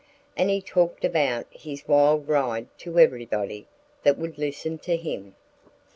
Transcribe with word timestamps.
And 0.35 0.49
he 0.49 0.63
talked 0.63 1.05
about 1.05 1.45
his 1.51 1.87
wild 1.87 2.27
ride 2.27 2.65
to 2.79 2.97
everybody 2.97 3.67
that 4.01 4.17
would 4.17 4.39
listen 4.39 4.79
to 4.79 4.97
him. 4.97 5.35